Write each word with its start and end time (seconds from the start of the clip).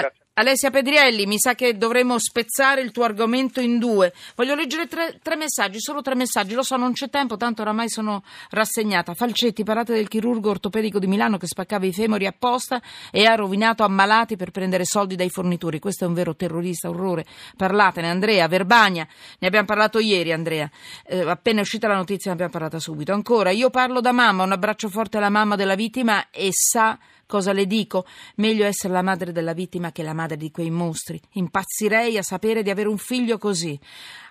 grazie. 0.00 0.26
Alessia 0.38 0.70
Pedrielli, 0.70 1.26
mi 1.26 1.36
sa 1.36 1.56
che 1.56 1.76
dovremmo 1.76 2.16
spezzare 2.16 2.80
il 2.80 2.92
tuo 2.92 3.02
argomento 3.02 3.60
in 3.60 3.80
due. 3.80 4.12
Voglio 4.36 4.54
leggere 4.54 4.86
tre, 4.86 5.18
tre, 5.20 5.34
messaggi, 5.34 5.80
solo 5.80 6.00
tre 6.00 6.14
messaggi. 6.14 6.54
Lo 6.54 6.62
so, 6.62 6.76
non 6.76 6.92
c'è 6.92 7.10
tempo, 7.10 7.36
tanto 7.36 7.62
oramai 7.62 7.88
sono 7.88 8.22
rassegnata. 8.50 9.14
Falcetti, 9.14 9.64
parlate 9.64 9.94
del 9.94 10.06
chirurgo 10.06 10.50
ortopedico 10.50 11.00
di 11.00 11.08
Milano 11.08 11.38
che 11.38 11.48
spaccava 11.48 11.86
i 11.86 11.92
femori 11.92 12.24
apposta 12.24 12.80
e 13.10 13.24
ha 13.24 13.34
rovinato 13.34 13.82
ammalati 13.82 14.36
per 14.36 14.52
prendere 14.52 14.84
soldi 14.84 15.16
dai 15.16 15.28
fornitori. 15.28 15.80
Questo 15.80 16.04
è 16.04 16.06
un 16.06 16.14
vero 16.14 16.36
terrorista, 16.36 16.88
orrore. 16.88 17.26
Parlatene, 17.56 18.08
Andrea, 18.08 18.46
Verbania. 18.46 19.08
Ne 19.40 19.46
abbiamo 19.48 19.66
parlato 19.66 19.98
ieri, 19.98 20.30
Andrea. 20.30 20.70
Eh, 21.04 21.28
appena 21.28 21.58
è 21.58 21.62
uscita 21.62 21.88
la 21.88 21.96
notizia 21.96 22.30
ne 22.30 22.34
abbiamo 22.34 22.52
parlato 22.52 22.78
subito. 22.78 23.12
Ancora, 23.12 23.50
io 23.50 23.70
parlo 23.70 24.00
da 24.00 24.12
mamma, 24.12 24.44
un 24.44 24.52
abbraccio 24.52 24.88
forte 24.88 25.16
alla 25.16 25.30
mamma 25.30 25.56
della 25.56 25.74
vittima 25.74 26.30
e 26.30 26.50
sa 26.52 26.96
Cosa 27.28 27.52
le 27.52 27.66
dico? 27.66 28.06
Meglio 28.36 28.64
essere 28.64 28.94
la 28.94 29.02
madre 29.02 29.32
della 29.32 29.52
vittima 29.52 29.92
che 29.92 30.02
la 30.02 30.14
madre 30.14 30.38
di 30.38 30.50
quei 30.50 30.70
mostri. 30.70 31.20
Impazzirei 31.32 32.16
a 32.16 32.22
sapere 32.22 32.62
di 32.62 32.70
avere 32.70 32.88
un 32.88 32.96
figlio 32.96 33.36
così. 33.36 33.78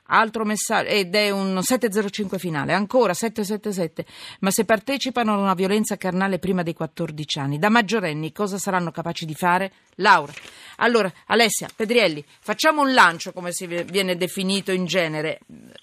Altro 0.07 0.43
messaggio, 0.45 0.89
ed 0.89 1.13
è 1.13 1.29
un 1.29 1.61
705 1.61 2.39
finale, 2.39 2.73
ancora 2.73 3.13
777. 3.13 4.03
Ma 4.39 4.49
se 4.49 4.65
partecipano 4.65 5.35
a 5.35 5.37
una 5.37 5.53
violenza 5.53 5.95
carnale 5.95 6.39
prima 6.39 6.63
dei 6.63 6.73
14 6.73 7.37
anni, 7.37 7.59
da 7.59 7.69
maggiorenni, 7.69 8.31
cosa 8.31 8.57
saranno 8.57 8.89
capaci 8.89 9.27
di 9.27 9.35
fare? 9.35 9.73
Laura. 9.97 10.33
Allora, 10.77 11.13
Alessia, 11.27 11.69
Pedrielli, 11.75 12.25
facciamo 12.39 12.81
un 12.81 12.95
lancio, 12.95 13.31
come 13.31 13.51
si 13.51 13.67
viene 13.67 14.17
definito 14.17 14.71
in 14.71 14.85
genere. 14.85 15.41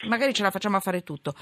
Magari 0.09 0.35
ce 0.35 0.43
la 0.43 0.51
facciamo 0.51 0.79
a 0.79 0.81
fare 0.81 1.05
tutto 1.05 1.37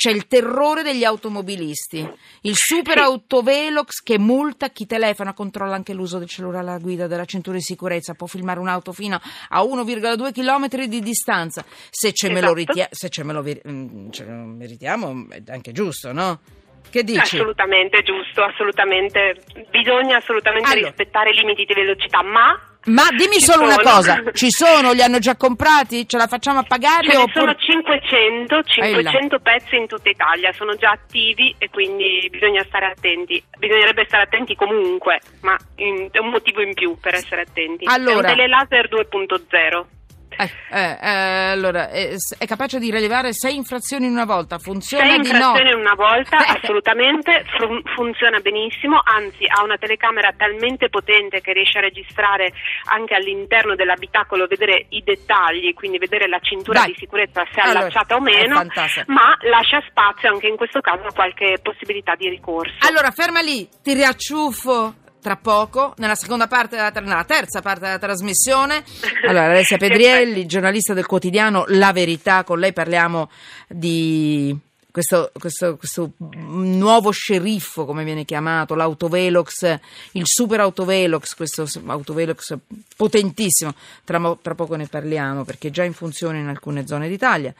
c'è 0.00 0.10
il 0.10 0.26
terrore 0.26 0.82
degli 0.82 1.04
automobilisti, 1.04 2.10
il 2.40 2.56
super 2.56 2.96
autovelox 2.96 4.02
che 4.02 4.18
multa 4.18 4.70
chi 4.70 4.86
telefona, 4.86 5.34
controlla 5.34 5.74
anche 5.74 5.92
l'uso 5.92 6.16
del 6.16 6.26
cellulare 6.26 6.66
alla 6.66 6.78
guida, 6.78 7.06
della 7.06 7.26
cintura 7.26 7.58
di 7.58 7.62
sicurezza, 7.62 8.14
può 8.14 8.26
filmare 8.26 8.60
un'auto 8.60 8.92
fino 8.92 9.20
a 9.50 9.60
1,2 9.60 10.32
km 10.32 10.86
di 10.86 11.00
distanza. 11.00 11.62
Se 11.90 12.14
ce 12.14 12.28
esatto. 12.28 12.32
me 12.32 12.40
lo, 12.40 12.54
ritia- 12.54 12.88
se 12.90 13.10
ce 13.10 13.24
me 13.24 13.34
lo, 13.34 13.42
vi- 13.42 13.60
mm, 13.68 14.08
ce 14.10 14.24
lo 14.24 14.32
meritiamo 14.32 15.26
è 15.28 15.42
anche 15.48 15.72
giusto, 15.72 16.12
no? 16.12 16.40
Che 16.88 17.04
dici? 17.04 17.36
Assolutamente 17.36 18.02
giusto, 18.02 18.42
assolutamente. 18.42 19.42
Bisogna 19.68 20.16
assolutamente 20.16 20.70
allora. 20.70 20.86
rispettare 20.88 21.28
i 21.28 21.34
limiti 21.34 21.66
di 21.66 21.74
velocità, 21.74 22.22
ma 22.22 22.58
ma 22.86 23.08
dimmi 23.10 23.34
ci 23.34 23.40
solo 23.40 23.68
sono. 23.68 23.74
una 23.74 23.82
cosa, 23.82 24.22
ci 24.32 24.50
sono? 24.50 24.92
Li 24.92 25.02
hanno 25.02 25.18
già 25.18 25.36
comprati? 25.36 26.08
Ce 26.08 26.16
la 26.16 26.26
facciamo 26.26 26.60
a 26.60 26.62
pagare? 26.62 27.10
Ce 27.10 27.16
ne 27.16 27.30
sono 27.32 27.54
500, 27.54 28.62
500 28.62 29.38
pezzi 29.40 29.76
in 29.76 29.86
tutta 29.86 30.08
Italia, 30.08 30.52
sono 30.52 30.74
già 30.76 30.90
attivi 30.90 31.54
e 31.58 31.68
quindi 31.68 32.28
bisogna 32.30 32.64
stare 32.64 32.86
attenti. 32.86 33.42
Bisognerebbe 33.58 34.04
stare 34.06 34.24
attenti 34.24 34.54
comunque, 34.54 35.20
ma 35.42 35.56
è 35.74 36.18
un 36.18 36.30
motivo 36.30 36.62
in 36.62 36.74
più 36.74 36.96
per 36.98 37.14
essere 37.14 37.42
attenti. 37.42 37.84
Allora, 37.86 38.28
è 38.28 38.30
un 38.30 38.36
telelaser 38.36 38.88
2.0. 38.88 39.98
Eh, 40.40 40.50
eh, 40.70 40.98
eh, 40.98 41.50
allora, 41.50 41.90
è, 41.90 42.14
è, 42.38 42.46
capace 42.46 42.78
di 42.78 42.90
rilevare 42.90 43.34
sei 43.34 43.56
infrazioni 43.56 44.06
in 44.06 44.12
una 44.12 44.24
volta, 44.24 44.58
funziona 44.58 45.04
sei 45.04 45.20
di 45.20 45.28
infrazioni 45.28 45.70
in 45.70 45.76
una 45.76 45.94
volta, 45.94 46.38
assolutamente, 46.56 47.44
fun- 47.58 47.82
funziona 47.94 48.38
benissimo, 48.40 48.98
anzi 49.04 49.44
ha 49.46 49.62
una 49.62 49.76
telecamera 49.76 50.32
talmente 50.34 50.88
potente 50.88 51.42
che 51.42 51.52
riesce 51.52 51.76
a 51.76 51.82
registrare 51.82 52.54
anche 52.90 53.14
all'interno 53.14 53.74
dell'abitacolo, 53.74 54.46
vedere 54.46 54.86
i 54.88 55.02
dettagli, 55.04 55.74
quindi 55.74 55.98
vedere 55.98 56.26
la 56.26 56.40
cintura 56.40 56.80
Dai. 56.80 56.92
di 56.92 56.96
sicurezza 56.96 57.44
se 57.52 57.60
è 57.60 57.64
allora, 57.64 57.80
allacciata 57.80 58.16
o 58.16 58.20
meno, 58.20 58.64
ma 59.06 59.36
lascia 59.42 59.84
spazio 59.90 60.32
anche 60.32 60.46
in 60.46 60.56
questo 60.56 60.80
caso 60.80 61.06
a 61.06 61.12
qualche 61.12 61.58
possibilità 61.62 62.14
di 62.14 62.30
ricorso. 62.30 62.76
Allora, 62.88 63.10
ferma 63.10 63.40
lì, 63.40 63.68
ti 63.82 63.92
riacciuffo 63.92 65.08
tra 65.20 65.36
poco, 65.36 65.94
nella 65.98 66.14
seconda 66.14 66.46
parte 66.46 66.76
della, 66.76 66.90
nella 67.00 67.24
terza 67.24 67.60
parte 67.60 67.80
della 67.80 67.98
trasmissione. 67.98 68.82
Allora, 69.26 69.46
Alessia 69.46 69.76
Pedrielli, 69.78 70.46
giornalista 70.46 70.94
del 70.94 71.06
quotidiano 71.06 71.64
La 71.68 71.92
Verità, 71.92 72.44
con 72.44 72.58
lei 72.58 72.72
parliamo 72.72 73.30
di 73.68 74.56
questo, 74.90 75.30
questo, 75.38 75.76
questo, 75.76 76.12
nuovo 76.18 77.10
sceriffo, 77.10 77.84
come 77.84 78.04
viene 78.04 78.24
chiamato, 78.24 78.74
l'autovelox, 78.74 79.78
il 80.12 80.22
super 80.24 80.60
autovelox, 80.60 81.34
questo 81.34 81.66
autovelox 81.86 82.56
potentissimo, 82.96 83.74
tra, 84.04 84.36
tra 84.42 84.54
poco 84.54 84.74
ne 84.74 84.86
parliamo 84.86 85.44
perché 85.44 85.68
è 85.68 85.70
già 85.70 85.84
in 85.84 85.92
funzione 85.92 86.40
in 86.40 86.48
alcune 86.48 86.86
zone 86.86 87.08
d'Italia 87.08 87.54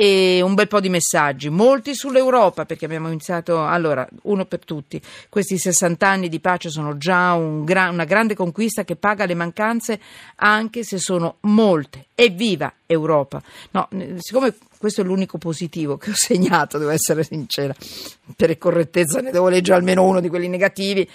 e 0.00 0.40
un 0.42 0.54
bel 0.54 0.68
po' 0.68 0.78
di 0.78 0.88
messaggi, 0.88 1.48
molti 1.48 1.92
sull'Europa 1.92 2.64
perché 2.64 2.84
abbiamo 2.84 3.08
iniziato, 3.08 3.66
allora, 3.66 4.06
uno 4.22 4.44
per 4.44 4.64
tutti, 4.64 5.02
questi 5.28 5.58
60 5.58 6.06
anni 6.06 6.28
di 6.28 6.38
pace 6.38 6.70
sono 6.70 6.96
già 6.96 7.32
un 7.32 7.64
gra- 7.64 7.90
una 7.90 8.04
grande 8.04 8.36
conquista 8.36 8.84
che 8.84 8.94
paga 8.94 9.26
le 9.26 9.34
mancanze 9.34 9.98
anche 10.36 10.84
se 10.84 10.98
sono 10.98 11.38
molte. 11.40 12.06
Evviva 12.14 12.72
Europa! 12.86 13.42
No, 13.72 13.88
siccome 14.18 14.54
questo 14.78 15.00
è 15.00 15.04
l'unico 15.04 15.36
positivo 15.36 15.96
che 15.96 16.10
ho 16.10 16.14
segnato, 16.16 16.78
devo 16.78 16.90
essere 16.90 17.24
sincera, 17.24 17.74
per 18.36 18.56
correttezza 18.56 19.20
ne 19.20 19.32
devo 19.32 19.48
leggere 19.48 19.78
almeno 19.78 20.04
uno 20.04 20.20
di 20.20 20.28
quelli 20.28 20.46
negativi. 20.46 21.08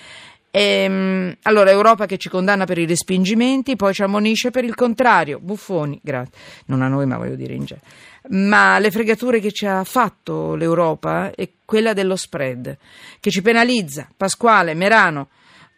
Ehm, 0.55 1.35
allora, 1.43 1.71
Europa 1.71 2.05
che 2.05 2.17
ci 2.17 2.29
condanna 2.29 2.65
per 2.65 2.77
i 2.77 2.85
respingimenti, 2.85 3.75
poi 3.75 3.93
ci 3.93 4.03
ammonisce 4.03 4.51
per 4.51 4.63
il 4.63 4.75
contrario. 4.75 5.39
Buffoni, 5.39 5.99
grazie. 6.03 6.37
Non 6.67 6.83
a 6.83 6.87
noi, 6.87 7.07
ma 7.07 7.17
voglio 7.17 7.35
dire 7.35 7.55
in 7.55 7.65
genere 7.65 8.11
ma 8.29 8.79
le 8.79 8.91
fregature 8.91 9.39
che 9.39 9.51
ci 9.51 9.65
ha 9.65 9.83
fatto 9.83 10.55
l'Europa 10.55 11.31
è 11.35 11.49
quella 11.65 11.93
dello 11.93 12.15
spread, 12.15 12.77
che 13.19 13.31
ci 13.31 13.41
penalizza. 13.41 14.07
Pasquale, 14.15 14.73
Merano, 14.73 15.29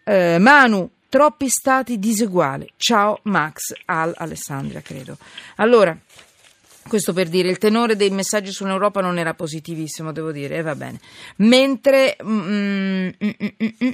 eh, 0.04 0.38
Manu, 0.40 0.90
troppi 1.10 1.48
stati 1.50 1.98
diseguali. 1.98 2.72
Ciao 2.78 3.20
Max, 3.24 3.74
Al 3.86 4.14
Alessandria, 4.16 4.82
credo. 4.82 5.18
Allora, 5.56 5.98
questo 6.88 7.14
per 7.14 7.30
dire, 7.30 7.50
il 7.50 7.58
tenore 7.58 7.96
dei 7.96 8.10
messaggi 8.12 8.52
sull'Europa 8.52 9.02
non 9.02 9.18
era 9.18 9.34
positivissimo, 9.34 10.12
devo 10.12 10.32
dire, 10.32 10.56
e 10.56 10.58
eh, 10.60 10.62
va 10.62 10.76
bene. 10.76 11.00
Mentre 11.38 12.16
mm, 12.24 13.08
mm, 13.24 13.30
mm 13.84 13.90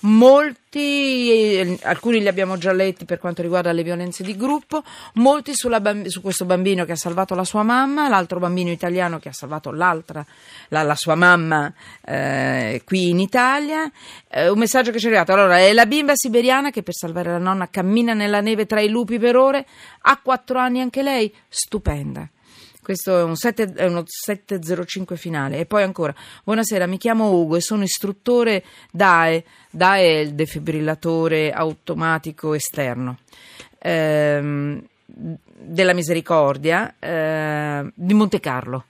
molti, 0.00 0.58
eh, 0.80 1.78
alcuni 1.82 2.20
li 2.20 2.28
abbiamo 2.28 2.56
già 2.56 2.72
letti 2.72 3.04
per 3.04 3.18
quanto 3.18 3.42
riguarda 3.42 3.72
le 3.72 3.82
violenze 3.82 4.22
di 4.22 4.36
gruppo, 4.36 4.82
molti 5.14 5.52
bamb- 5.80 6.06
su 6.06 6.20
questo 6.20 6.44
bambino 6.44 6.84
che 6.84 6.92
ha 6.92 6.96
salvato 6.96 7.34
la 7.34 7.44
sua 7.44 7.62
mamma, 7.62 8.08
l'altro 8.08 8.38
bambino 8.38 8.70
italiano 8.70 9.18
che 9.18 9.28
ha 9.28 9.32
salvato 9.32 9.70
l'altra, 9.70 10.24
la, 10.68 10.82
la 10.82 10.94
sua 10.94 11.14
mamma 11.14 11.72
eh, 12.04 12.82
qui 12.84 13.10
in 13.10 13.20
Italia. 13.20 13.90
Eh, 14.28 14.48
un 14.48 14.58
messaggio 14.58 14.90
che 14.90 14.98
ci 14.98 15.06
è 15.06 15.08
arrivato, 15.08 15.32
allora, 15.32 15.58
è 15.58 15.72
la 15.72 15.86
bimba 15.86 16.12
siberiana 16.14 16.70
che 16.70 16.82
per 16.82 16.94
salvare 16.94 17.30
la 17.30 17.38
nonna 17.38 17.68
cammina 17.68 18.14
nella 18.14 18.40
neve 18.40 18.66
tra 18.66 18.80
i 18.80 18.88
lupi 18.88 19.18
per 19.18 19.36
ore, 19.36 19.66
ha 20.02 20.20
quattro 20.22 20.58
anni 20.58 20.80
anche 20.80 21.02
lei, 21.02 21.32
stupenda. 21.48 22.28
Questo 22.82 23.16
è, 23.16 23.22
un 23.22 23.36
7, 23.36 23.74
è 23.74 23.86
uno 23.86 24.02
705 24.04 25.16
finale. 25.16 25.58
E 25.58 25.66
poi 25.66 25.84
ancora, 25.84 26.12
buonasera, 26.42 26.86
mi 26.86 26.98
chiamo 26.98 27.30
Ugo 27.30 27.54
e 27.54 27.60
sono 27.60 27.84
istruttore 27.84 28.64
DAE. 28.90 29.44
DAE 29.70 30.02
è 30.02 30.18
il 30.18 30.34
defibrillatore 30.34 31.52
automatico 31.52 32.54
esterno. 32.54 33.18
Ehm, 33.78 34.84
della 35.04 35.92
Misericordia 35.92 36.94
eh, 36.98 37.88
di 37.94 38.14
Monte 38.14 38.40
Carlo. 38.40 38.86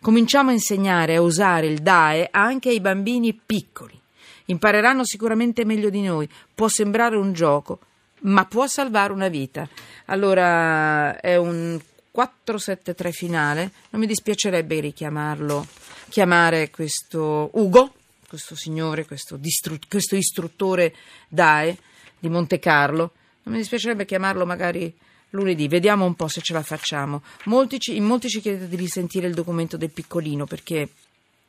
Cominciamo 0.00 0.48
a 0.48 0.54
insegnare 0.54 1.16
a 1.16 1.20
usare 1.20 1.66
il 1.66 1.80
DAE 1.80 2.28
anche 2.30 2.70
ai 2.70 2.80
bambini 2.80 3.34
piccoli. 3.34 4.00
Impareranno 4.46 5.04
sicuramente 5.04 5.66
meglio 5.66 5.90
di 5.90 6.00
noi. 6.00 6.26
Può 6.54 6.68
sembrare 6.68 7.16
un 7.16 7.34
gioco, 7.34 7.80
ma 8.20 8.46
può 8.46 8.66
salvare 8.66 9.12
una 9.12 9.28
vita. 9.28 9.68
Allora 10.06 11.20
è 11.20 11.36
un 11.36 11.78
473 12.18 13.12
finale, 13.12 13.70
non 13.90 14.00
mi 14.00 14.06
dispiacerebbe 14.08 14.80
richiamarlo, 14.80 15.64
chiamare 16.08 16.68
questo 16.68 17.48
Ugo, 17.52 17.94
questo 18.26 18.56
signore, 18.56 19.06
questo, 19.06 19.36
distru- 19.36 19.86
questo 19.88 20.16
istruttore 20.16 20.96
DAE 21.28 21.78
di 22.18 22.28
Monte 22.28 22.58
Carlo, 22.58 23.12
non 23.44 23.54
mi 23.54 23.60
dispiacerebbe 23.60 24.04
chiamarlo 24.04 24.44
magari 24.44 24.92
lunedì, 25.30 25.68
vediamo 25.68 26.06
un 26.06 26.16
po' 26.16 26.26
se 26.26 26.40
ce 26.40 26.54
la 26.54 26.64
facciamo. 26.64 27.22
Molti 27.44 27.78
ci, 27.78 27.94
in 27.94 28.02
molti 28.02 28.28
ci 28.28 28.40
chiedete 28.40 28.66
di 28.66 28.74
risentire 28.74 29.28
il 29.28 29.34
documento 29.34 29.76
del 29.76 29.90
piccolino 29.90 30.44
perché 30.44 30.88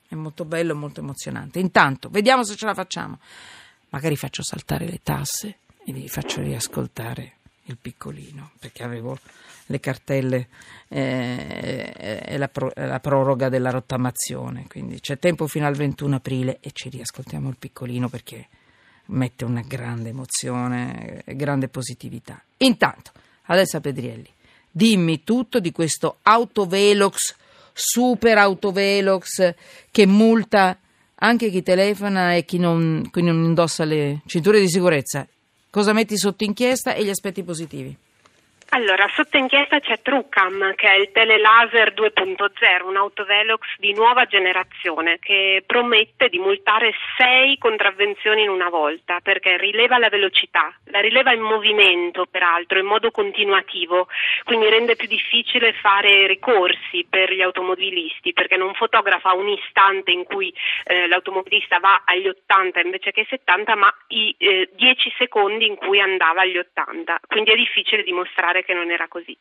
è 0.07 0.13
molto 0.13 0.45
bello 0.45 0.73
e 0.73 0.75
molto 0.75 0.99
emozionante. 0.99 1.57
Intanto, 1.57 2.09
vediamo 2.09 2.43
se 2.43 2.55
ce 2.55 2.67
la 2.67 2.75
facciamo. 2.75 3.17
Magari 3.89 4.15
faccio 4.15 4.43
saltare 4.43 4.85
le 4.85 4.99
tasse 5.01 5.57
e 5.83 5.91
vi 5.91 6.07
faccio 6.07 6.41
riascoltare 6.41 7.37
il 7.69 7.77
piccolino 7.79 8.51
perché 8.59 8.83
avevo 8.83 9.17
le 9.67 9.79
cartelle 9.79 10.47
eh, 10.87 12.23
e 12.25 12.37
la, 12.37 12.47
pro, 12.47 12.71
la, 12.75 12.99
proroga 12.99 13.49
della 13.49 13.69
rottamazione. 13.69 14.65
Quindi 14.67 14.99
c'è 14.99 15.19
tempo 15.19 15.47
fino 15.47 15.67
al 15.67 15.75
21 15.75 16.15
aprile 16.15 16.57
e 16.59 16.71
ci 16.73 16.89
riascoltiamo 16.89 17.49
il 17.49 17.55
piccolino 17.57 18.09
perché 18.09 18.47
mette 19.05 19.45
una 19.45 19.61
grande 19.61 20.09
emozione 20.09 21.23
grande 21.25 21.67
positività. 21.67 22.41
Intanto, 22.57 23.11
Alessia 23.45 23.79
Pedrielli, 23.79 24.29
dimmi 24.69 25.23
tutto 25.23 25.59
di 25.59 25.71
questo 25.71 26.17
autovelox, 26.23 27.35
super 27.73 28.37
autovelox 28.37 29.53
che 29.91 30.05
multa 30.05 30.77
anche 31.21 31.49
chi 31.49 31.61
telefona 31.61 32.33
e 32.33 32.45
chi 32.45 32.57
non, 32.57 33.07
chi 33.11 33.21
non 33.21 33.43
indossa 33.43 33.83
le 33.83 34.21
cinture 34.25 34.59
di 34.59 34.69
sicurezza 34.69 35.27
cosa 35.69 35.93
metti 35.93 36.17
sotto 36.17 36.43
inchiesta 36.43 36.93
e 36.93 37.03
gli 37.03 37.09
aspetti 37.09 37.43
positivi. 37.43 37.95
Allora, 38.71 39.09
sotto 39.15 39.37
inchiesta 39.37 39.79
c'è 39.79 39.99
Trucam, 40.03 40.75
che 40.75 40.87
è 40.87 40.95
il 40.95 41.11
telelaser 41.11 41.91
2.0, 41.91 42.85
un 42.85 42.97
autovelox 42.97 43.65
di 43.79 43.93
nuova 43.93 44.25
generazione 44.25 45.17
che 45.17 45.63
promette 45.65 46.29
di 46.29 46.37
multare 46.37 46.93
sei 47.17 47.57
contravvenzioni 47.57 48.43
in 48.43 48.49
una 48.49 48.69
volta, 48.69 49.21
perché 49.23 49.57
rileva 49.57 49.97
la 49.97 50.09
velocità, 50.09 50.71
la 50.91 50.99
rileva 50.99 51.33
in 51.33 51.41
movimento, 51.41 52.27
peraltro, 52.29 52.77
in 52.77 52.85
modo 52.85 53.09
continuativo, 53.09 54.07
quindi 54.43 54.69
rende 54.69 54.95
più 54.95 55.07
difficile 55.07 55.73
fare 55.73 56.27
ricorsi 56.27 57.07
per 57.09 57.33
gli 57.33 57.41
automobilisti, 57.41 58.33
perché 58.33 58.55
non 58.55 58.75
fotografa 58.75 59.33
un 59.33 59.49
istante 59.49 60.11
in 60.11 60.25
cui 60.25 60.53
eh, 60.83 61.07
l'automobilista 61.07 61.79
va 61.79 62.03
agli 62.05 62.27
80 62.27 62.81
invece 62.81 63.09
che 63.09 63.21
ai 63.21 63.27
70, 63.27 63.75
ma 63.75 63.91
i 64.09 64.35
eh, 64.37 64.69
10 64.75 65.13
secondi 65.17 65.65
in 65.65 65.75
cui 65.75 65.99
andava 65.99 66.41
agli 66.41 66.57
80, 66.57 67.21
quindi 67.27 67.51
è 67.51 67.55
difficile 67.55 68.03
dimostrare 68.03 68.57
dimostrare 68.59 68.63
che 68.63 68.73
non 68.73 68.91
era 68.91 69.07
così. 69.07 69.37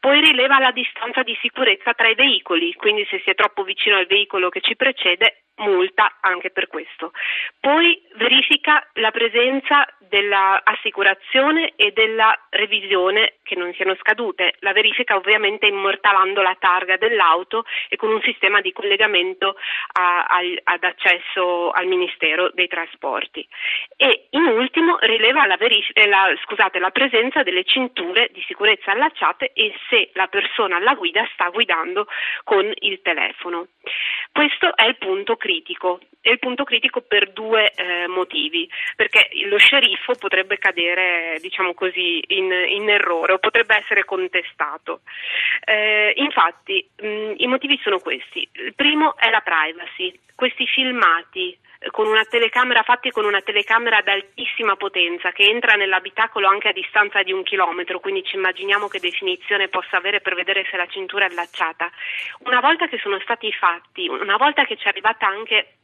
Poi 0.00 0.20
rileva 0.20 0.58
la 0.58 0.70
distanza 0.70 1.22
di 1.22 1.36
sicurezza 1.40 1.94
tra 1.94 2.08
i 2.08 2.14
veicoli, 2.14 2.72
quindi 2.74 3.06
se 3.10 3.20
si 3.24 3.30
è 3.30 3.34
troppo 3.34 3.62
vicino 3.64 3.96
al 3.96 4.06
veicolo 4.06 4.48
che 4.48 4.60
ci 4.60 4.76
precede 4.76 5.44
multa 5.58 6.18
anche 6.20 6.50
per 6.50 6.68
questo. 6.68 7.12
Poi 7.58 8.00
verifica 8.14 8.86
la 8.94 9.10
presenza 9.10 9.86
dell'assicurazione 10.08 11.72
e 11.76 11.92
della 11.92 12.36
revisione 12.50 13.34
che 13.42 13.54
non 13.54 13.72
siano 13.74 13.94
scadute. 13.96 14.54
La 14.60 14.72
verifica 14.72 15.16
ovviamente 15.16 15.66
immortalando 15.66 16.42
la 16.42 16.56
targa 16.58 16.96
dell'auto 16.96 17.64
e 17.88 17.96
con 17.96 18.10
un 18.10 18.20
sistema 18.22 18.60
di 18.60 18.72
collegamento 18.72 19.56
a, 19.92 20.24
a, 20.24 20.38
ad 20.64 20.84
accesso 20.84 21.70
al 21.70 21.86
Ministero 21.86 22.50
dei 22.52 22.68
Trasporti. 22.68 23.46
E 23.96 24.28
in 24.30 24.46
ultimo 24.46 24.98
rileva 25.00 25.46
la, 25.46 25.56
verific- 25.56 25.96
eh, 25.96 26.06
la, 26.06 26.32
scusate, 26.44 26.78
la 26.78 26.90
presenza 26.90 27.42
delle 27.42 27.64
cinture 27.64 28.28
di 28.32 28.42
sicurezza 28.46 28.92
allacciate 28.92 29.52
e 29.52 29.74
se 29.88 30.10
la 30.14 30.26
persona 30.26 30.76
alla 30.76 30.94
guida 30.94 31.28
sta 31.32 31.48
guidando 31.50 32.06
con 32.44 32.70
il 32.80 33.00
telefono. 33.02 33.68
Questo 34.32 34.76
è 34.76 34.86
il 34.86 34.96
punto 34.96 35.36
critico. 35.36 36.00
È 36.20 36.30
il 36.30 36.38
punto 36.40 36.64
critico 36.64 37.00
per 37.00 37.30
due 37.30 37.72
eh, 37.72 38.06
motivi, 38.08 38.68
perché 38.96 39.28
lo 39.46 39.56
sceriffo 39.56 39.97
potrebbe 40.18 40.58
cadere, 40.58 41.38
diciamo 41.40 41.74
così, 41.74 42.22
in, 42.28 42.50
in 42.50 42.88
errore 42.88 43.34
o 43.34 43.38
potrebbe 43.38 43.76
essere 43.76 44.04
contestato. 44.04 45.00
Eh, 45.64 46.12
infatti, 46.16 46.88
mh, 46.96 47.34
i 47.36 47.46
motivi 47.46 47.78
sono 47.82 47.98
questi. 47.98 48.48
Il 48.52 48.74
primo 48.74 49.16
è 49.16 49.30
la 49.30 49.40
privacy. 49.40 50.18
Questi 50.34 50.66
filmati 50.66 51.58
con 51.90 52.06
una 52.08 52.24
telecamera 52.24 52.82
fatti 52.82 53.10
con 53.10 53.24
una 53.24 53.40
telecamera 53.40 53.98
ad 53.98 54.08
altissima 54.08 54.74
potenza 54.74 55.30
che 55.30 55.44
entra 55.44 55.74
nell'abitacolo 55.74 56.48
anche 56.48 56.68
a 56.68 56.72
distanza 56.72 57.22
di 57.22 57.32
un 57.32 57.44
chilometro, 57.44 58.00
quindi 58.00 58.24
ci 58.24 58.36
immaginiamo 58.36 58.88
che 58.88 58.98
definizione 58.98 59.68
possa 59.68 59.96
avere 59.96 60.20
per 60.20 60.34
vedere 60.34 60.66
se 60.70 60.76
la 60.76 60.86
cintura 60.86 61.26
è 61.26 61.30
allacciata. 61.30 61.88
Una 62.40 62.60
volta 62.60 62.88
che 62.88 62.98
sono 62.98 63.18
stati 63.20 63.52
fatti, 63.52 64.08
una 64.08 64.36
volta 64.36 64.64
che 64.64 64.76
ci 64.76 64.86
è 64.86 64.88
arrivata 64.88 65.26
anche 65.26 65.74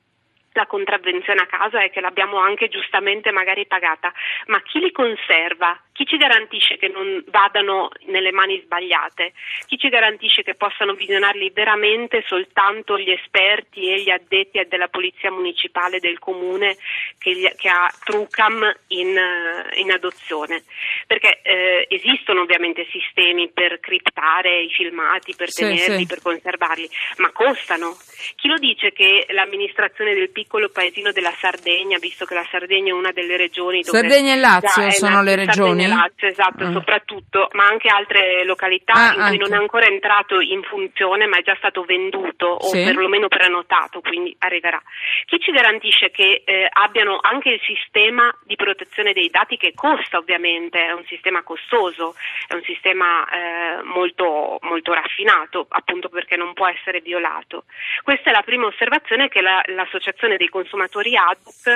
la 0.54 0.66
contravvenzione 0.66 1.40
a 1.40 1.46
casa 1.46 1.82
e 1.82 1.90
che 1.90 2.00
l'abbiamo 2.00 2.38
anche 2.38 2.68
giustamente 2.68 3.30
magari 3.32 3.66
pagata, 3.66 4.12
ma 4.46 4.60
chi 4.62 4.78
li 4.78 4.92
conserva? 4.92 5.78
Chi 5.92 6.06
ci 6.06 6.16
garantisce 6.16 6.76
che 6.76 6.88
non 6.88 7.22
vadano 7.28 7.88
nelle 8.06 8.32
mani 8.32 8.60
sbagliate? 8.64 9.32
Chi 9.66 9.78
ci 9.78 9.88
garantisce 9.88 10.42
che 10.42 10.54
possano 10.54 10.94
visionarli 10.94 11.50
veramente 11.50 12.24
soltanto 12.26 12.98
gli 12.98 13.10
esperti 13.10 13.92
e 13.92 14.02
gli 14.02 14.10
addetti 14.10 14.60
della 14.68 14.88
polizia 14.88 15.30
municipale 15.30 16.00
del 16.00 16.18
comune 16.18 16.76
che, 17.18 17.32
gli, 17.32 17.48
che 17.56 17.68
ha 17.68 17.92
Trucam 18.02 18.74
in, 18.88 19.16
eh, 19.16 19.80
in 19.80 19.92
adozione? 19.92 20.64
Perché 21.06 21.40
eh, 21.42 21.86
esistono 21.88 22.40
ovviamente 22.40 22.86
sistemi 22.90 23.50
per 23.50 23.78
criptare 23.80 24.62
i 24.62 24.70
filmati, 24.70 25.34
per 25.36 25.52
tenerli, 25.52 25.98
sì. 25.98 26.06
per 26.06 26.22
conservarli, 26.22 26.88
ma 27.18 27.30
costano. 27.30 27.96
Chi 28.36 28.48
lo 28.48 28.58
dice 28.58 28.92
che 28.92 29.26
l'amministrazione 29.30 30.14
del 30.14 30.30
piccolo 30.44 30.68
paesino 30.68 31.10
della 31.10 31.32
Sardegna, 31.38 31.98
visto 31.98 32.26
che 32.26 32.34
la 32.34 32.46
Sardegna 32.50 32.90
è 32.90 32.92
una 32.92 33.12
delle 33.12 33.36
regioni 33.36 33.80
dove 33.80 33.98
Sardegna 33.98 34.34
e 34.34 34.36
Lazio 34.36 34.90
sono 34.90 35.22
le 35.22 35.36
regioni? 35.36 35.86
Lazio, 35.86 36.28
esatto, 36.28 36.64
ah. 36.64 36.72
soprattutto, 36.72 37.48
ma 37.52 37.66
anche 37.66 37.88
altre 37.88 38.44
località 38.44 38.92
ah, 38.92 39.06
in 39.06 39.12
cui 39.14 39.22
anche. 39.22 39.36
non 39.38 39.54
è 39.54 39.56
ancora 39.56 39.86
entrato 39.86 40.40
in 40.40 40.62
funzione, 40.62 41.26
ma 41.26 41.38
è 41.38 41.42
già 41.42 41.54
stato 41.56 41.82
venduto 41.84 42.58
sì. 42.60 42.82
o 42.82 42.84
perlomeno 42.84 43.28
prenotato, 43.28 44.00
quindi 44.00 44.36
arriverà. 44.40 44.80
Chi 45.24 45.40
ci 45.40 45.50
garantisce 45.50 46.10
che 46.10 46.42
eh, 46.44 46.68
abbiano 46.70 47.18
anche 47.20 47.50
il 47.50 47.60
sistema 47.64 48.32
di 48.44 48.56
protezione 48.56 49.12
dei 49.12 49.30
dati 49.30 49.56
che 49.56 49.72
costa 49.74 50.18
ovviamente, 50.18 50.84
è 50.84 50.92
un 50.92 51.04
sistema 51.06 51.42
costoso, 51.42 52.14
è 52.46 52.54
un 52.54 52.62
sistema 52.64 53.24
eh, 53.30 53.82
molto, 53.82 54.58
molto 54.60 54.92
raffinato, 54.92 55.66
appunto 55.70 56.10
perché 56.10 56.36
non 56.36 56.52
può 56.52 56.68
essere 56.68 57.00
violato. 57.00 57.64
Questa 58.02 58.28
è 58.28 58.32
la 58.32 58.42
prima 58.42 58.66
osservazione 58.66 59.28
che 59.28 59.40
la, 59.40 59.62
l'Associazione 59.66 60.33
dei 60.36 60.48
consumatori 60.48 61.16
ADUC 61.16 61.66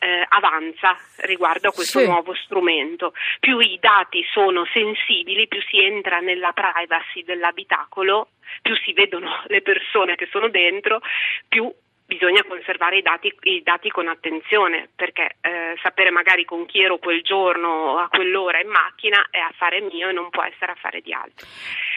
eh, 0.00 0.26
avanza 0.28 0.96
riguardo 1.18 1.68
a 1.68 1.72
questo 1.72 2.00
sì. 2.00 2.06
nuovo 2.06 2.34
strumento. 2.34 3.12
Più 3.38 3.58
i 3.58 3.78
dati 3.80 4.24
sono 4.32 4.66
sensibili, 4.72 5.48
più 5.48 5.60
si 5.62 5.78
entra 5.82 6.18
nella 6.18 6.52
privacy 6.52 7.24
dell'abitacolo, 7.24 8.30
più 8.62 8.74
si 8.76 8.92
vedono 8.92 9.42
le 9.48 9.62
persone 9.62 10.16
che 10.16 10.28
sono 10.30 10.48
dentro, 10.48 11.00
più 11.48 11.72
bisogna 12.10 12.42
conservare 12.42 12.98
i 12.98 13.02
dati, 13.02 13.32
i 13.42 13.62
dati, 13.62 13.88
con 13.88 14.08
attenzione 14.08 14.88
perché 14.96 15.36
eh, 15.40 15.78
sapere 15.80 16.10
magari 16.10 16.44
con 16.44 16.66
chi 16.66 16.82
ero 16.82 16.98
quel 16.98 17.22
giorno 17.22 17.98
a 17.98 18.08
quell'ora 18.08 18.58
in 18.60 18.68
macchina 18.68 19.28
è 19.30 19.38
affare 19.38 19.80
mio 19.80 20.08
e 20.08 20.12
non 20.12 20.28
può 20.28 20.42
essere 20.42 20.72
affare 20.72 21.00
di 21.00 21.12
altri. 21.12 21.46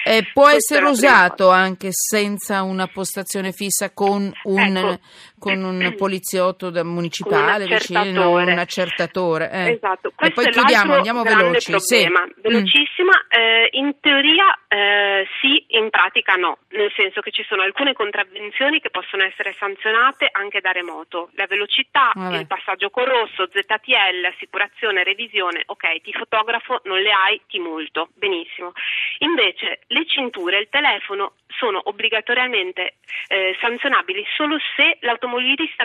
E 0.06 0.30
può 0.32 0.44
Questa 0.44 0.76
essere 0.76 0.92
usato 0.92 1.50
anche 1.50 1.90
senza 1.92 2.62
una 2.62 2.86
postazione 2.88 3.54
fissa 3.54 3.92
con 3.92 4.32
un, 4.44 4.78
ecco. 4.78 5.00
Con 5.44 5.62
un 5.62 5.94
poliziotto 5.98 6.72
municipale 6.86 7.66
un 7.66 7.70
vicino, 7.70 8.32
un 8.32 8.58
accertatore. 8.58 9.50
Eh. 9.52 9.72
Esatto. 9.74 10.14
e 10.18 10.32
poi 10.32 10.50
chiudiamo, 10.50 10.94
andiamo 10.96 11.24
veloci. 11.24 11.78
Sì. 11.80 12.08
Velocissima, 12.38 13.12
mm. 13.12 13.30
eh, 13.30 13.68
in 13.72 14.00
teoria 14.00 14.58
eh, 14.70 15.28
sì, 15.42 15.66
in 15.76 15.90
pratica 15.90 16.36
no, 16.36 16.60
nel 16.70 16.92
senso 16.96 17.20
che 17.20 17.32
ci 17.32 17.44
sono 17.44 17.62
alcune 17.62 17.92
contravvenzioni 17.92 18.80
che 18.80 18.90
possono 18.90 19.24
essere 19.24 19.54
sanzionate 19.60 20.30
anche 20.32 20.62
da 20.62 20.72
remoto. 20.72 21.30
La 21.34 21.46
velocità, 21.46 22.12
Vabbè. 22.14 22.38
il 22.38 22.48
passaggio 22.48 22.90
con 22.90 23.04
rosso, 23.04 23.50
ZTL, 23.52 24.24
assicurazione, 24.34 25.04
revisione, 25.04 25.64
ok, 25.66 26.02
ti 26.02 26.14
fotografo, 26.14 26.80
non 26.86 27.02
le 27.02 27.12
hai, 27.12 27.42
ti 27.48 27.60
multo. 27.60 28.10
Benissimo. 28.16 28.72
Invece 29.20 29.82
le 29.88 30.06
cinture, 30.08 30.60
il 30.60 30.70
telefono 30.70 31.34
sono 31.48 31.82
obbligatoriamente 31.84 32.96
eh, 33.28 33.56
sanzionabili 33.60 34.26
solo 34.36 34.58
se 34.76 34.98
l'automobilista 35.02 35.32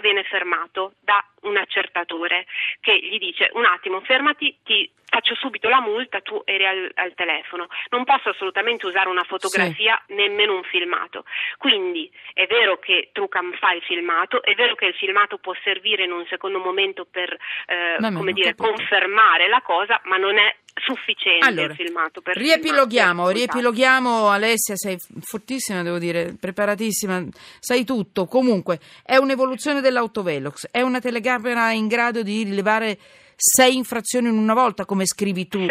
viene 0.01 0.23
fermato 0.25 0.95
da 1.01 1.25
un 1.43 1.57
accertatore 1.57 2.47
che 2.81 2.99
gli 2.99 3.19
dice 3.19 3.51
un 3.53 3.65
attimo 3.65 4.01
fermati, 4.01 4.57
ti 4.65 4.91
faccio 5.09 5.35
subito 5.35 5.69
la 5.69 5.81
multa, 5.81 6.21
tu 6.21 6.41
eri 6.45 6.67
al, 6.67 6.91
al 6.95 7.15
telefono. 7.15 7.67
Non 7.91 8.05
posso 8.05 8.29
assolutamente 8.31 8.87
usare 8.87 9.09
una 9.09 9.25
fotografia, 9.25 10.01
sì. 10.07 10.15
nemmeno 10.15 10.55
un 10.55 10.63
filmato. 10.65 11.25
Quindi 11.57 12.11
è 12.35 12.47
vero 12.47 12.79
che 12.79 13.11
Trucam 13.13 13.53
fa 13.59 13.73
il 13.73 13.83
filmato, 13.83 14.43
è 14.43 14.55
vero 14.55 14.75
che 14.75 14.87
il 14.87 14.95
filmato 14.95 15.39
può 15.39 15.55
servire 15.63 16.05
in 16.05 16.13
un 16.13 16.27
secondo 16.29 16.59
momento 16.59 17.07
per 17.11 17.37
eh, 17.67 17.97
come 18.01 18.33
dire, 18.33 18.55
confermare 18.55 19.49
la 19.49 19.63
cosa, 19.63 20.01
ma 20.05 20.17
non 20.17 20.37
è 20.39 20.55
sufficiente 20.81 21.45
allora, 21.45 21.73
il 21.73 21.75
filmato 21.75 22.21
per 22.21 22.37
riepiloghiamo, 22.37 23.31
riepiloghiamo 23.31 24.29
Alessia 24.29 24.77
sei 24.77 24.97
fortissima 25.21 25.83
devo 25.83 25.99
dire 25.99 26.37
preparatissima 26.39 27.25
sai 27.59 27.85
tutto 27.85 28.27
comunque 28.27 28.79
è 29.05 29.17
un'evoluzione 29.39 29.81
dell'autovelox 29.81 30.67
è 30.71 30.81
una 30.81 30.99
telecamera 30.99 31.71
in 31.71 31.87
grado 31.87 32.23
di 32.23 32.43
rilevare 32.43 32.99
sei 33.37 33.77
infrazioni 33.77 34.29
in 34.29 34.37
una 34.37 34.55
volta, 34.55 34.85
come 34.85 35.07
scrivi 35.07 35.47
tu 35.47 35.65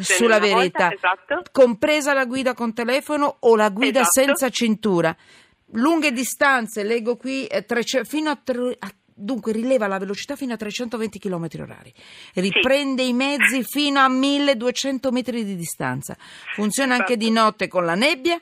sulla 0.00 0.40
verità, 0.40 0.88
volta, 0.88 0.92
esatto. 0.92 1.42
compresa 1.52 2.12
la 2.12 2.24
guida 2.24 2.52
con 2.52 2.74
telefono 2.74 3.36
o 3.40 3.54
la 3.54 3.70
guida 3.70 4.00
esatto. 4.00 4.20
senza 4.20 4.50
cintura. 4.50 5.16
Lunghe 5.74 6.10
distanze, 6.10 6.82
leggo 6.82 7.16
qui, 7.16 7.46
eh, 7.46 7.64
tre, 7.64 7.82
fino 8.04 8.28
a, 8.28 8.38
tre, 8.42 8.76
a 8.76 8.92
dunque 9.14 9.52
rileva 9.52 9.86
la 9.86 9.98
velocità 9.98 10.34
fino 10.34 10.52
a 10.52 10.56
320 10.56 11.18
km 11.20 11.48
orari, 11.60 11.94
riprende 12.34 13.04
sì. 13.04 13.08
i 13.10 13.12
mezzi 13.12 13.62
fino 13.62 14.00
a 14.00 14.08
1200 14.08 15.12
metri 15.12 15.44
di 15.44 15.54
distanza, 15.54 16.16
funziona 16.54 16.94
esatto. 16.94 17.12
anche 17.12 17.24
di 17.24 17.30
notte 17.30 17.68
con 17.68 17.84
la 17.84 17.94
nebbia, 17.94 18.40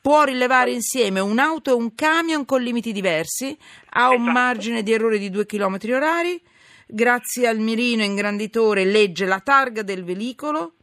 può 0.00 0.24
rilevare 0.24 0.72
insieme 0.72 1.20
un'auto 1.20 1.70
e 1.70 1.74
un 1.74 1.94
camion 1.94 2.44
con 2.44 2.62
limiti 2.62 2.92
diversi, 2.92 3.56
ha 3.90 4.06
esatto. 4.06 4.14
un 4.14 4.32
margine 4.32 4.82
di 4.82 4.92
errore 4.92 5.18
di 5.18 5.30
2 5.30 5.46
km 5.46 5.78
orari, 5.92 6.40
grazie 6.86 7.46
al 7.46 7.58
mirino 7.58 8.02
ingranditore 8.02 8.84
legge 8.84 9.26
la 9.26 9.40
targa 9.40 9.82
del 9.82 10.04
veicolo, 10.04 10.74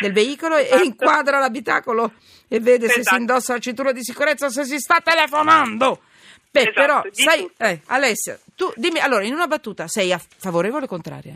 del 0.00 0.12
veicolo 0.12 0.56
esatto. 0.56 0.82
e 0.82 0.86
inquadra 0.86 1.38
l'abitacolo 1.38 2.12
e 2.48 2.60
vede 2.60 2.86
esatto. 2.86 2.88
se 2.88 2.92
si 2.94 3.00
esatto. 3.00 3.16
indossa 3.16 3.52
la 3.52 3.58
cintura 3.58 3.92
di 3.92 4.02
sicurezza 4.02 4.46
o 4.46 4.50
se 4.50 4.64
si 4.64 4.78
sta 4.78 5.00
telefonando. 5.02 6.00
Beh, 6.50 6.60
esatto, 6.60 6.80
però, 6.80 7.02
sai, 7.12 7.50
eh, 7.56 7.80
Alessia, 7.86 8.38
tu 8.54 8.70
dimmi, 8.76 8.98
allora, 8.98 9.24
in 9.24 9.32
una 9.32 9.46
battuta, 9.46 9.88
sei 9.88 10.12
a 10.12 10.20
favorevole 10.36 10.84
o 10.84 10.88
contraria? 10.88 11.34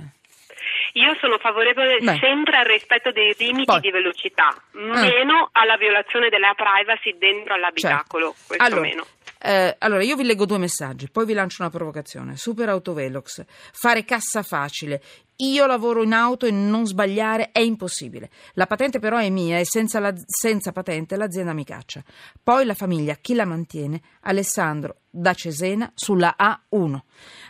Io 0.96 1.14
sono 1.20 1.36
favorevole 1.36 1.98
Beh. 2.00 2.16
sempre 2.20 2.56
al 2.56 2.64
rispetto 2.64 3.12
dei 3.12 3.34
limiti 3.38 3.64
Poi. 3.66 3.80
di 3.80 3.90
velocità, 3.90 4.48
meno 4.72 5.50
alla 5.52 5.76
violazione 5.76 6.30
della 6.30 6.54
privacy 6.54 7.18
dentro 7.18 7.52
all'abitacolo, 7.52 8.28
Certo. 8.32 8.44
questo 8.46 8.64
Allora, 8.64 8.80
meno. 8.80 9.06
Eh, 9.38 9.76
allora, 9.78 10.02
io 10.02 10.16
vi 10.16 10.24
leggo 10.24 10.46
due 10.46 10.58
messaggi, 10.58 11.08
poi 11.10 11.26
vi 11.26 11.34
lancio 11.34 11.62
una 11.62 11.70
provocazione. 11.70 12.36
Super 12.36 12.68
Autovelox, 12.70 13.44
fare 13.72 14.04
cassa 14.04 14.42
facile. 14.42 15.02
Io 15.40 15.66
lavoro 15.66 16.02
in 16.02 16.14
auto 16.14 16.46
e 16.46 16.50
non 16.50 16.86
sbagliare 16.86 17.50
è 17.52 17.60
impossibile. 17.60 18.30
La 18.54 18.66
patente 18.66 18.98
però 18.98 19.18
è 19.18 19.28
mia 19.28 19.58
e 19.58 19.66
senza, 19.66 19.98
la- 19.98 20.14
senza 20.24 20.72
patente 20.72 21.16
l'azienda 21.16 21.52
mi 21.52 21.64
caccia. 21.64 22.02
Poi 22.42 22.64
la 22.64 22.72
famiglia, 22.72 23.16
chi 23.20 23.34
la 23.34 23.44
mantiene? 23.44 24.00
Alessandro 24.20 25.00
da 25.10 25.34
Cesena 25.34 25.90
sulla 25.94 26.36
A1. 26.38 26.98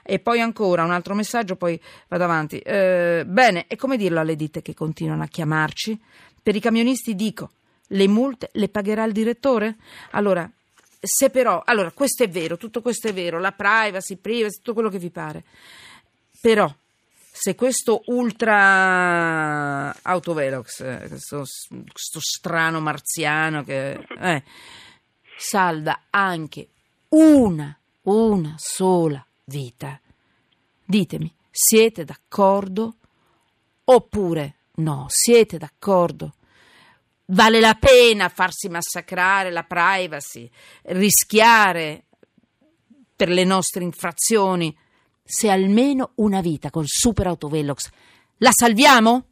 E 0.02 0.18
poi 0.18 0.40
ancora 0.40 0.82
un 0.82 0.90
altro 0.90 1.14
messaggio, 1.14 1.54
poi 1.54 1.80
vado 2.08 2.24
avanti. 2.24 2.58
Eh, 2.58 3.22
bene, 3.24 3.66
e 3.68 3.76
come 3.76 3.96
dirlo 3.96 4.18
alle 4.18 4.34
ditte 4.34 4.62
che 4.62 4.74
continuano 4.74 5.22
a 5.22 5.28
chiamarci? 5.28 6.00
Per 6.42 6.56
i 6.56 6.60
camionisti 6.60 7.14
dico, 7.14 7.50
le 7.90 8.08
multe 8.08 8.50
le 8.54 8.68
pagherà 8.68 9.04
il 9.04 9.12
direttore? 9.12 9.76
Allora, 10.10 10.50
se 11.06 11.30
però, 11.30 11.62
allora 11.64 11.90
questo 11.92 12.24
è 12.24 12.28
vero, 12.28 12.56
tutto 12.56 12.82
questo 12.82 13.08
è 13.08 13.14
vero, 13.14 13.38
la 13.38 13.52
privacy, 13.52 14.16
privacy, 14.16 14.56
tutto 14.56 14.74
quello 14.74 14.88
che 14.88 14.98
vi 14.98 15.10
pare. 15.10 15.44
Però, 16.40 16.72
se 17.30 17.54
questo 17.54 18.02
ultra 18.06 19.94
autovelox, 20.02 20.80
eh, 20.80 21.04
questo, 21.08 21.44
questo 21.92 22.20
strano 22.20 22.80
marziano 22.80 23.62
che 23.62 24.06
eh, 24.18 24.42
salva 25.36 26.02
anche 26.10 26.68
una, 27.10 27.76
una 28.02 28.54
sola 28.56 29.24
vita, 29.44 30.00
ditemi, 30.84 31.32
siete 31.50 32.04
d'accordo 32.04 32.94
oppure 33.84 34.54
no? 34.76 35.06
Siete 35.08 35.58
d'accordo? 35.58 36.34
Vale 37.28 37.60
la 37.60 37.74
pena 37.74 38.28
farsi 38.28 38.68
massacrare 38.68 39.50
la 39.50 39.64
privacy, 39.64 40.48
rischiare 40.82 42.04
per 43.16 43.28
le 43.28 43.44
nostre 43.44 43.82
infrazioni 43.82 44.76
se 45.24 45.50
almeno 45.50 46.12
una 46.16 46.40
vita 46.40 46.70
col 46.70 46.84
super 46.86 47.26
autovelox 47.26 47.90
la 48.38 48.50
salviamo? 48.52 49.28